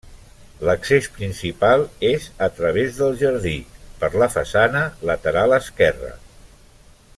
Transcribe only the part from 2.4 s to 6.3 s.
a través del jardí per la façana lateral esquerra.